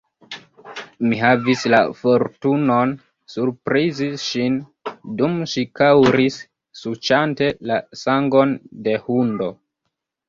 Mi 1.09 1.17
havis 1.23 1.65
la 1.73 1.81
fortunon 1.99 2.93
surprizi 3.33 4.07
ŝin, 4.23 4.55
dum 5.21 5.35
ŝi 5.53 5.67
kaŭris 5.81 6.39
suĉante 6.85 7.51
la 7.73 7.79
sangon 8.07 8.57
de 8.89 9.01
hundo. 9.07 9.57